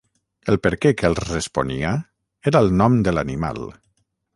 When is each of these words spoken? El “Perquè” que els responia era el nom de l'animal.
El 0.53 0.55
“Perquè” 0.63 0.93
que 1.01 1.11
els 1.13 1.21
responia 1.25 1.93
era 2.53 2.67
el 2.67 2.77
nom 2.83 3.01
de 3.09 3.19
l'animal. 3.19 3.67